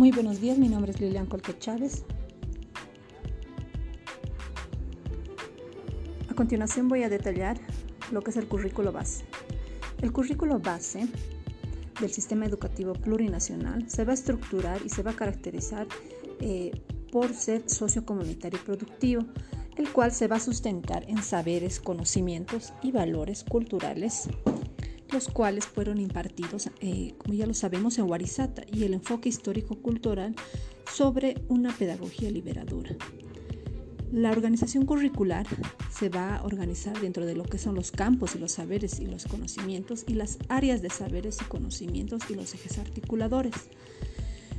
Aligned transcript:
Muy 0.00 0.12
buenos 0.12 0.40
días, 0.40 0.56
mi 0.56 0.70
nombre 0.70 0.92
es 0.92 0.98
Lilian 0.98 1.26
Colque 1.26 1.58
Chávez. 1.58 2.04
A 6.30 6.34
continuación 6.34 6.88
voy 6.88 7.02
a 7.02 7.10
detallar 7.10 7.58
lo 8.10 8.22
que 8.22 8.30
es 8.30 8.38
el 8.38 8.48
currículo 8.48 8.92
base. 8.92 9.26
El 10.00 10.10
currículo 10.10 10.58
base 10.58 11.06
del 12.00 12.10
sistema 12.10 12.46
educativo 12.46 12.94
plurinacional 12.94 13.90
se 13.90 14.06
va 14.06 14.12
a 14.12 14.14
estructurar 14.14 14.80
y 14.82 14.88
se 14.88 15.02
va 15.02 15.10
a 15.10 15.16
caracterizar 15.16 15.86
eh, 16.40 16.70
por 17.12 17.34
ser 17.34 17.68
sociocomunitario 17.68 18.58
y 18.58 18.64
productivo, 18.64 19.26
el 19.76 19.92
cual 19.92 20.12
se 20.12 20.28
va 20.28 20.36
a 20.36 20.40
sustentar 20.40 21.04
en 21.10 21.22
saberes, 21.22 21.78
conocimientos 21.78 22.72
y 22.82 22.90
valores 22.90 23.44
culturales 23.44 24.30
los 25.12 25.28
cuales 25.28 25.66
fueron 25.66 26.00
impartidos, 26.00 26.70
eh, 26.80 27.14
como 27.18 27.34
ya 27.34 27.46
lo 27.46 27.54
sabemos, 27.54 27.98
en 27.98 28.08
Warisata 28.08 28.64
y 28.72 28.84
el 28.84 28.94
enfoque 28.94 29.28
histórico-cultural 29.28 30.34
sobre 30.90 31.36
una 31.48 31.74
pedagogía 31.76 32.30
liberadora. 32.30 32.96
La 34.12 34.32
organización 34.32 34.86
curricular 34.86 35.46
se 35.92 36.08
va 36.08 36.36
a 36.36 36.42
organizar 36.42 37.00
dentro 37.00 37.26
de 37.26 37.36
lo 37.36 37.44
que 37.44 37.58
son 37.58 37.76
los 37.76 37.92
campos 37.92 38.34
y 38.34 38.40
los 38.40 38.52
saberes 38.52 38.98
y 38.98 39.06
los 39.06 39.24
conocimientos 39.26 40.04
y 40.08 40.14
las 40.14 40.38
áreas 40.48 40.82
de 40.82 40.90
saberes 40.90 41.38
y 41.40 41.44
conocimientos 41.44 42.22
y 42.28 42.34
los 42.34 42.52
ejes 42.54 42.78
articuladores. 42.78 43.54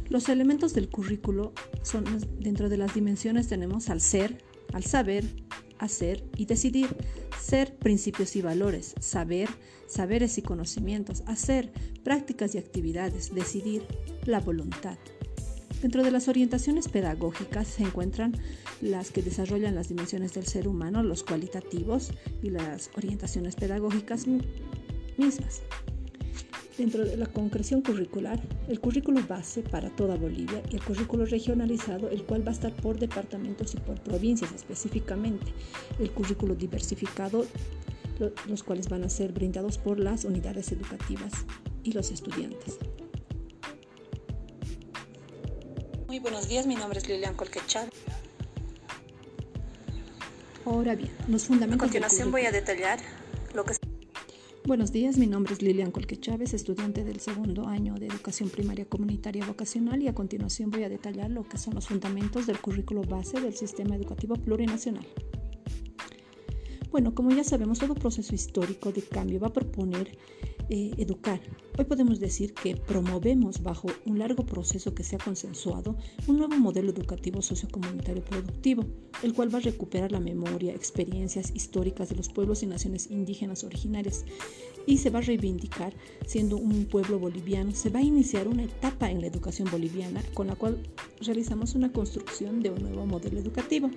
Los 0.10 0.30
elementos 0.30 0.74
del 0.74 0.90
currículo 0.90 1.54
son 1.84 2.06
dentro 2.40 2.70
de 2.70 2.78
las 2.78 2.94
dimensiones 2.94 3.48
tenemos 3.48 3.90
al 3.90 4.00
ser, 4.00 4.42
al 4.74 4.86
saber, 4.86 5.26
hacer 5.82 6.24
y 6.38 6.46
decidir. 6.46 6.96
Ser 7.40 7.76
principios 7.76 8.36
y 8.36 8.42
valores, 8.42 8.96
saber, 9.00 9.50
saberes 9.88 10.38
y 10.38 10.42
conocimientos, 10.42 11.24
hacer 11.26 11.72
prácticas 12.04 12.56
y 12.56 12.60
actividades, 12.60 13.34
decidir, 13.34 13.84
la 14.26 14.40
voluntad. 14.40 14.98
Dentro 15.82 16.04
de 16.04 16.12
las 16.12 16.28
orientaciones 16.28 16.88
pedagógicas 16.88 17.68
se 17.68 17.84
encuentran 17.84 18.34
las 18.82 19.10
que 19.10 19.24
desarrollan 19.24 19.74
las 19.74 19.90
dimensiones 19.90 20.34
del 20.34 20.46
ser 20.46 20.68
humano, 20.68 21.02
los 21.02 21.24
cualitativos 21.24 22.12
y 22.44 22.52
las 22.52 22.92
orientaciones 22.96 23.56
pedagógicas 23.56 24.28
mismas. 25.18 25.64
Dentro 26.82 27.06
de 27.06 27.16
la 27.16 27.28
concreción 27.28 27.84
curricular, 27.84 28.40
el 28.68 28.80
currículo 28.80 29.22
base 29.28 29.62
para 29.62 29.92
toda 29.92 30.16
Bolivia 30.16 30.64
y 30.72 30.78
el 30.78 30.84
currículo 30.84 31.28
regionalizado, 31.28 32.10
el 32.10 32.24
cual 32.24 32.44
va 32.44 32.50
a 32.50 32.54
estar 32.54 32.74
por 32.74 32.98
departamentos 32.98 33.76
y 33.76 33.78
por 33.78 34.02
provincias 34.02 34.52
específicamente. 34.52 35.54
El 36.00 36.10
currículo 36.10 36.56
diversificado, 36.56 37.46
los 38.48 38.64
cuales 38.64 38.90
van 38.90 39.04
a 39.04 39.10
ser 39.10 39.32
brindados 39.32 39.78
por 39.78 40.00
las 40.00 40.26
unidades 40.26 40.72
educativas 40.72 41.32
y 41.84 41.92
los 41.92 42.10
estudiantes. 42.10 42.80
Muy 46.08 46.18
buenos 46.18 46.48
días, 46.48 46.66
mi 46.66 46.74
nombre 46.74 46.98
es 46.98 47.08
Lilian 47.08 47.36
Colquechar. 47.36 47.92
Ahora 50.66 50.96
bien, 50.96 51.12
los 51.28 51.46
fundamentos. 51.46 51.84
A 51.84 51.86
continuación 51.86 52.32
voy 52.32 52.48
a 52.48 52.52
detallar 52.52 52.98
lo 53.54 53.66
que 53.66 53.74
Buenos 54.72 54.94
días, 54.94 55.18
mi 55.18 55.28
nombre 55.28 55.52
es 55.52 55.62
Lilian 55.62 55.92
Colque 55.92 56.18
Chávez, 56.18 56.54
estudiante 56.54 57.04
del 57.04 57.20
segundo 57.20 57.68
año 57.68 57.96
de 57.96 58.08
Educación 58.08 58.50
Primaria 58.50 58.86
Comunitaria 58.86 59.46
Vocacional 59.46 60.02
y 60.02 60.08
a 60.08 60.16
continuación 60.16 60.72
voy 60.72 60.84
a 60.84 60.90
detallar 60.90 61.30
lo 61.30 61.44
que 61.44 61.58
son 61.58 61.76
los 61.76 61.90
fundamentos 61.90 62.48
del 62.48 62.58
currículo 62.58 63.02
base 63.02 63.42
del 63.42 63.54
sistema 63.54 63.98
educativo 63.98 64.36
plurinacional. 64.36 65.06
Bueno, 66.90 67.14
como 67.14 67.32
ya 67.32 67.44
sabemos, 67.44 67.80
todo 67.80 67.96
proceso 67.96 68.34
histórico 68.34 68.94
de 68.94 69.02
cambio 69.02 69.42
va 69.42 69.48
a 69.48 69.54
proponer 69.54 70.18
eh, 70.74 70.94
educar. 70.98 71.42
Hoy 71.78 71.84
podemos 71.84 72.22
decir 72.22 72.54
que 72.54 72.78
promovemos 72.78 73.62
bajo 73.62 73.90
un 74.06 74.20
largo 74.20 74.46
proceso 74.46 74.96
que 74.96 75.04
se 75.04 75.18
ha 75.18 75.20
consensuado 75.20 75.98
un 76.28 76.38
nuevo 76.38 76.56
modelo 76.56 76.92
educativo 76.92 77.42
sociocomunitario 77.42 78.24
productivo, 78.24 78.86
el 79.22 79.34
cual 79.34 79.54
va 79.54 79.58
a 79.58 79.64
recuperar 79.64 80.14
la 80.14 80.22
memoria, 80.22 80.74
experiencias 80.74 81.52
históricas 81.54 82.08
de 82.08 82.16
los 82.16 82.30
pueblos 82.30 82.64
y 82.64 82.68
naciones 82.68 83.12
indígenas 83.12 83.66
originarias 83.66 84.24
y 84.86 85.00
se 85.00 85.10
va 85.10 85.20
a 85.20 85.24
reivindicar 85.24 85.94
siendo 86.26 86.56
un 86.56 86.86
pueblo 86.86 87.20
boliviano. 87.20 87.74
Se 87.74 87.90
va 87.90 88.00
a 88.00 88.04
iniciar 88.04 88.48
una 88.48 88.64
etapa 88.64 89.12
en 89.12 89.20
la 89.20 89.28
educación 89.28 89.70
boliviana 89.70 90.24
con 90.34 90.48
la 90.48 90.56
cual 90.56 90.78
realizamos 91.20 91.76
una 91.76 91.92
construcción 91.92 92.62
de 92.62 92.70
un 92.70 92.82
nuevo 92.82 93.06
modelo 93.06 93.40
educativo 93.40 93.92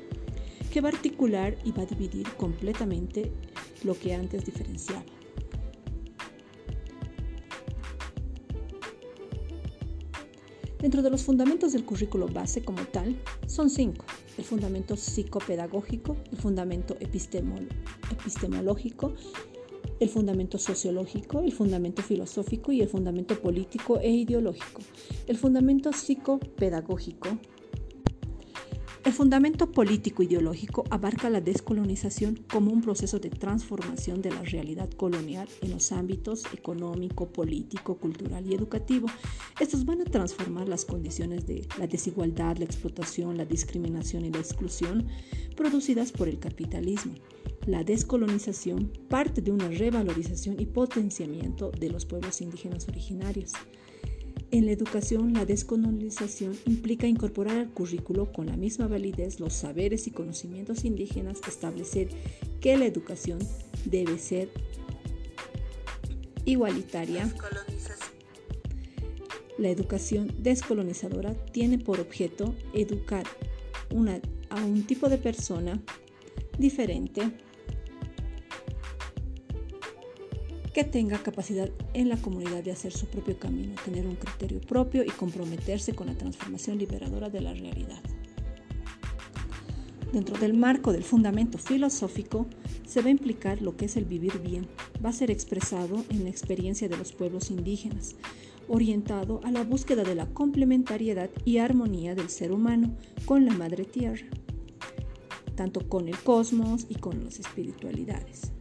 que 0.72 0.80
va 0.80 0.88
a 0.88 0.92
articular 0.92 1.56
y 1.64 1.70
va 1.70 1.84
a 1.84 1.86
dividir 1.86 2.26
completamente 2.36 3.30
lo 3.84 3.96
que 3.96 4.12
antes 4.12 4.44
diferenciaba. 4.44 5.04
Dentro 10.84 11.00
de 11.00 11.08
los 11.08 11.22
fundamentos 11.22 11.72
del 11.72 11.86
currículo 11.86 12.28
base 12.28 12.62
como 12.62 12.84
tal, 12.84 13.16
son 13.46 13.70
cinco. 13.70 14.04
El 14.36 14.44
fundamento 14.44 14.96
psicopedagógico, 14.96 16.18
el 16.30 16.36
fundamento 16.36 16.94
epistemológico, 17.00 19.14
el 19.98 20.08
fundamento 20.10 20.58
sociológico, 20.58 21.40
el 21.40 21.54
fundamento 21.54 22.02
filosófico 22.02 22.70
y 22.70 22.82
el 22.82 22.90
fundamento 22.90 23.40
político 23.40 23.98
e 23.98 24.10
ideológico. 24.10 24.82
El 25.26 25.38
fundamento 25.38 25.90
psicopedagógico 25.90 27.30
el 29.04 29.12
fundamento 29.12 29.70
político-ideológico 29.70 30.84
abarca 30.88 31.28
la 31.28 31.42
descolonización 31.42 32.42
como 32.50 32.72
un 32.72 32.81
proceso 32.81 33.19
de 33.19 33.28
transformación 33.28 34.22
de 34.22 34.31
la 34.31 34.41
realidad 34.42 34.88
colonial 34.91 35.47
en 35.60 35.72
los 35.72 35.92
ámbitos 35.92 36.44
económico, 36.54 37.28
político, 37.28 37.98
cultural 37.98 38.47
y 38.47 38.54
educativo. 38.54 39.09
Estos 39.60 39.84
van 39.84 40.00
a 40.00 40.04
transformar 40.04 40.69
las 40.69 40.87
condiciones 40.87 41.47
de 41.47 41.69
la 41.78 41.87
desigualdad, 41.87 42.56
la 42.56 42.64
explotación, 42.64 43.37
la 43.37 43.44
discriminación 43.44 44.25
y 44.25 44.31
la 44.31 44.38
exclusión 44.38 45.06
producidas 45.54 46.10
por 46.10 46.28
el 46.28 46.38
capitalismo. 46.38 47.12
La 47.66 47.84
descolonización 47.84 48.91
parte 49.09 49.43
de 49.43 49.50
una 49.50 49.69
revalorización 49.69 50.59
y 50.59 50.64
potenciamiento 50.64 51.70
de 51.70 51.91
los 51.91 52.06
pueblos 52.06 52.41
indígenas 52.41 52.88
originarios. 52.88 53.53
En 54.50 54.66
la 54.66 54.72
educación, 54.72 55.32
la 55.32 55.44
descolonización 55.44 56.56
implica 56.66 57.06
incorporar 57.06 57.59
al 57.59 57.71
currículo 57.71 58.32
con 58.32 58.47
la 58.47 58.56
misma 58.56 58.87
validez 58.87 59.41
los 59.41 59.53
saberes 59.53 60.06
y 60.06 60.10
conocimientos 60.10 60.84
indígenas, 60.84 61.41
establecer 61.49 62.09
que 62.60 62.77
la 62.77 62.87
educación 62.87 63.38
debe 63.84 64.19
ser 64.19 64.49
igualitaria. 66.44 67.32
La 69.59 69.71
educación 69.71 70.32
descolonizadora 70.38 71.34
tiene 71.53 71.78
por 71.78 72.00
objeto 72.00 72.55
educar 72.72 73.26
a 74.50 74.65
un 74.65 74.82
tipo 74.84 75.09
de 75.09 75.19
persona 75.19 75.81
diferente 76.59 77.22
que 80.74 80.82
tenga 80.82 81.22
capacidad 81.22 81.70
en 81.94 82.08
la 82.08 82.16
comunidad 82.16 82.64
de 82.64 82.72
hacer 82.72 82.92
su 82.92 83.06
propio 83.06 83.38
camino, 83.38 83.76
tener 83.84 84.06
un 84.08 84.16
criterio 84.16 84.60
propio 84.60 85.04
y 85.04 85.08
comprometerse 85.08 85.94
con 85.94 86.08
la 86.08 86.18
transformación 86.18 86.78
liberadora 86.78 87.30
de 87.30 87.40
la 87.40 87.54
realidad. 87.54 88.02
Dentro 90.12 90.36
del 90.36 90.54
marco 90.54 90.92
del 90.92 91.04
fundamento 91.04 91.58
filosófico 91.58 92.46
se 92.86 93.02
va 93.02 93.06
a 93.06 93.12
implicar 93.12 93.62
lo 93.62 93.76
que 93.76 93.84
es 93.84 93.96
el 93.96 94.04
vivir 94.04 94.40
bien. 94.40 94.66
Va 95.04 95.10
a 95.10 95.12
ser 95.12 95.30
expresado 95.30 96.04
en 96.10 96.24
la 96.24 96.30
experiencia 96.30 96.88
de 96.88 96.96
los 96.96 97.12
pueblos 97.12 97.50
indígenas, 97.50 98.16
orientado 98.66 99.40
a 99.44 99.52
la 99.52 99.62
búsqueda 99.62 100.02
de 100.02 100.16
la 100.16 100.26
complementariedad 100.26 101.30
y 101.44 101.58
armonía 101.58 102.16
del 102.16 102.30
ser 102.30 102.50
humano 102.50 102.96
con 103.26 103.46
la 103.46 103.54
madre 103.54 103.84
tierra, 103.84 104.26
tanto 105.54 105.88
con 105.88 106.08
el 106.08 106.18
cosmos 106.18 106.86
y 106.88 106.96
con 106.96 107.22
las 107.22 107.38
espiritualidades 107.38 108.54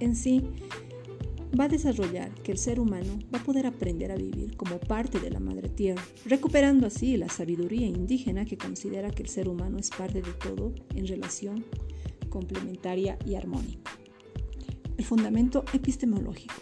en, 0.00 0.16
sí 0.16 0.42
va 1.58 1.64
a 1.64 1.68
desarrollar 1.68 2.30
que 2.42 2.52
el 2.52 2.58
ser 2.58 2.78
humano 2.80 3.18
va 3.34 3.38
a 3.38 3.44
poder 3.44 3.66
aprender 3.66 4.12
a 4.12 4.16
vivir 4.16 4.56
como 4.56 4.78
parte 4.78 5.18
de 5.18 5.30
la 5.30 5.40
madre 5.40 5.68
tierra, 5.68 6.02
recuperando 6.24 6.86
así 6.86 7.16
la 7.16 7.28
sabiduría 7.28 7.86
indígena 7.86 8.44
que 8.44 8.58
considera 8.58 9.10
que 9.10 9.22
el 9.22 9.28
ser 9.28 9.48
humano 9.48 9.78
es 9.78 9.90
parte 9.90 10.22
de 10.22 10.32
todo 10.32 10.74
en 10.94 11.06
relación 11.06 11.64
complementaria 12.28 13.18
y 13.24 13.34
armónica. 13.34 13.92
El 14.98 15.04
fundamento 15.04 15.64
epistemológico 15.72 16.54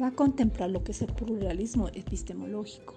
va 0.00 0.08
a 0.08 0.12
contemplar 0.12 0.70
lo 0.70 0.82
que 0.82 0.92
es 0.92 1.02
el 1.02 1.12
pluralismo 1.12 1.88
epistemológico. 1.88 2.94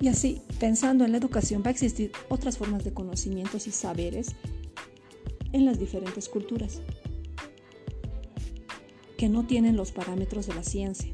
Y 0.00 0.08
así, 0.08 0.40
pensando 0.58 1.04
en 1.04 1.12
la 1.12 1.18
educación, 1.18 1.62
va 1.62 1.68
a 1.68 1.72
existir 1.72 2.10
otras 2.30 2.56
formas 2.56 2.84
de 2.84 2.94
conocimientos 2.94 3.66
y 3.66 3.70
saberes 3.70 4.34
en 5.52 5.64
las 5.64 5.78
diferentes 5.78 6.28
culturas, 6.28 6.82
que 9.16 9.28
no 9.28 9.46
tienen 9.46 9.76
los 9.76 9.92
parámetros 9.92 10.46
de 10.46 10.54
la 10.54 10.62
ciencia. 10.62 11.12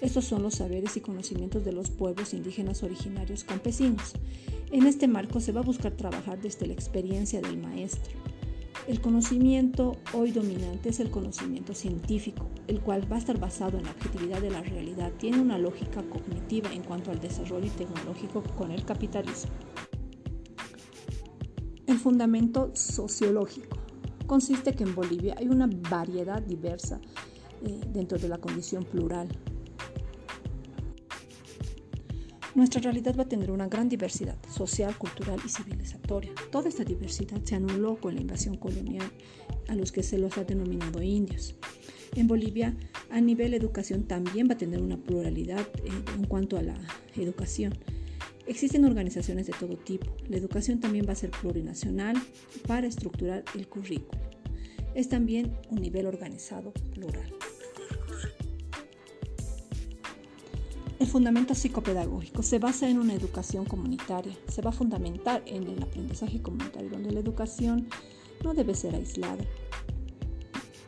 Estos 0.00 0.24
son 0.24 0.42
los 0.42 0.54
saberes 0.56 0.96
y 0.96 1.00
conocimientos 1.00 1.64
de 1.64 1.72
los 1.72 1.90
pueblos 1.90 2.34
indígenas 2.34 2.82
originarios 2.82 3.44
campesinos. 3.44 4.14
En 4.72 4.86
este 4.86 5.06
marco 5.06 5.38
se 5.38 5.52
va 5.52 5.60
a 5.60 5.64
buscar 5.64 5.92
trabajar 5.92 6.40
desde 6.40 6.66
la 6.66 6.72
experiencia 6.72 7.40
del 7.40 7.58
maestro, 7.58 8.18
El 8.88 9.00
conocimiento 9.00 9.96
hoy 10.12 10.32
dominante 10.32 10.88
es 10.88 10.98
el 10.98 11.08
conocimiento 11.08 11.72
científico, 11.72 12.48
el 12.66 12.80
cual 12.80 13.10
va 13.10 13.14
a 13.14 13.20
estar 13.20 13.38
basado 13.38 13.78
en 13.78 13.84
la 13.84 13.92
objetividad 13.92 14.40
de 14.40 14.50
la 14.50 14.60
realidad. 14.60 15.12
Tiene 15.18 15.40
una 15.40 15.56
lógica 15.56 16.02
cognitiva 16.02 16.72
en 16.72 16.82
cuanto 16.82 17.12
al 17.12 17.20
desarrollo 17.20 17.70
tecnológico 17.70 18.42
con 18.56 18.72
el 18.72 18.84
capitalismo. 18.84 19.52
El 21.92 21.98
fundamento 21.98 22.70
sociológico 22.72 23.76
consiste 24.26 24.72
que 24.72 24.82
en 24.82 24.94
Bolivia 24.94 25.34
hay 25.36 25.48
una 25.48 25.68
variedad 25.90 26.40
diversa 26.40 26.98
eh, 27.66 27.80
dentro 27.92 28.16
de 28.16 28.28
la 28.28 28.38
condición 28.38 28.82
plural. 28.82 29.28
Nuestra 32.54 32.80
realidad 32.80 33.14
va 33.14 33.24
a 33.24 33.28
tener 33.28 33.50
una 33.50 33.68
gran 33.68 33.90
diversidad 33.90 34.38
social, 34.48 34.96
cultural 34.96 35.38
y 35.44 35.50
civilizatoria. 35.50 36.32
Toda 36.50 36.70
esta 36.70 36.82
diversidad 36.82 37.42
se 37.44 37.56
anuló 37.56 38.00
con 38.00 38.14
la 38.14 38.22
invasión 38.22 38.56
colonial 38.56 39.12
a 39.68 39.74
los 39.74 39.92
que 39.92 40.02
se 40.02 40.16
los 40.16 40.38
ha 40.38 40.44
denominado 40.44 41.02
indios. 41.02 41.56
En 42.16 42.26
Bolivia, 42.26 42.74
a 43.10 43.20
nivel 43.20 43.52
educación, 43.52 44.04
también 44.04 44.48
va 44.48 44.54
a 44.54 44.58
tener 44.58 44.80
una 44.80 44.96
pluralidad 44.96 45.68
eh, 45.84 45.90
en 46.16 46.24
cuanto 46.24 46.56
a 46.56 46.62
la 46.62 46.80
educación. 47.16 47.74
Existen 48.52 48.84
organizaciones 48.84 49.46
de 49.46 49.54
todo 49.58 49.78
tipo. 49.78 50.14
La 50.28 50.36
educación 50.36 50.78
también 50.78 51.06
va 51.08 51.12
a 51.12 51.16
ser 51.16 51.30
plurinacional 51.30 52.22
para 52.68 52.86
estructurar 52.86 53.44
el 53.54 53.66
currículo. 53.66 54.20
Es 54.94 55.08
también 55.08 55.56
un 55.70 55.80
nivel 55.80 56.04
organizado 56.04 56.74
plural. 56.92 57.32
El 60.98 61.06
fundamento 61.06 61.54
psicopedagógico 61.54 62.42
se 62.42 62.58
basa 62.58 62.90
en 62.90 62.98
una 62.98 63.14
educación 63.14 63.64
comunitaria, 63.64 64.36
se 64.48 64.60
va 64.60 64.68
a 64.68 64.74
fundamentar 64.74 65.42
en 65.46 65.62
el 65.62 65.82
aprendizaje 65.82 66.42
comunitario, 66.42 66.90
donde 66.90 67.10
la 67.10 67.20
educación 67.20 67.88
no 68.44 68.52
debe 68.52 68.74
ser 68.74 68.94
aislada, 68.94 69.46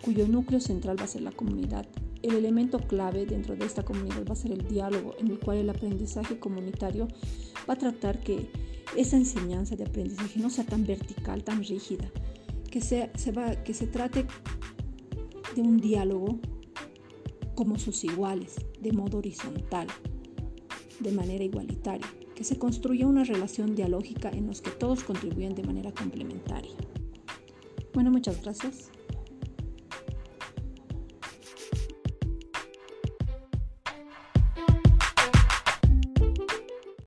cuyo 0.04 0.28
núcleo 0.28 0.60
central 0.60 1.00
va 1.00 1.04
a 1.04 1.08
ser 1.08 1.22
la 1.22 1.32
comunidad. 1.32 1.86
El 2.22 2.34
elemento 2.34 2.78
clave 2.78 3.24
dentro 3.24 3.56
de 3.56 3.64
esta 3.64 3.84
comunidad 3.84 4.26
va 4.28 4.34
a 4.34 4.36
ser 4.36 4.52
el 4.52 4.68
diálogo, 4.68 5.14
en 5.18 5.28
el 5.28 5.38
cual 5.38 5.56
el 5.58 5.70
aprendizaje 5.70 6.38
comunitario 6.38 7.08
va 7.68 7.74
a 7.74 7.78
tratar 7.78 8.20
que 8.20 8.50
esa 8.96 9.16
enseñanza 9.16 9.76
de 9.76 9.84
aprendizaje 9.84 10.38
no 10.40 10.50
sea 10.50 10.64
tan 10.64 10.86
vertical, 10.86 11.42
tan 11.42 11.64
rígida, 11.64 12.10
que, 12.70 12.82
se, 12.82 13.08
va, 13.32 13.56
que 13.62 13.72
se 13.72 13.86
trate 13.86 14.26
de 15.54 15.62
un 15.62 15.78
diálogo 15.78 16.38
como 17.54 17.78
sus 17.78 18.04
iguales, 18.04 18.56
de 18.80 18.92
modo 18.92 19.18
horizontal, 19.18 19.86
de 21.00 21.12
manera 21.12 21.44
igualitaria, 21.44 22.06
que 22.34 22.44
se 22.44 22.58
construya 22.58 23.06
una 23.06 23.24
relación 23.24 23.74
dialógica 23.74 24.28
en 24.28 24.48
los 24.48 24.60
que 24.60 24.70
todos 24.70 25.02
contribuyen 25.02 25.54
de 25.54 25.62
manera 25.62 25.92
complementaria. 25.92 26.72
Bueno, 27.94 28.10
muchas 28.10 28.42
gracias. 28.42 28.90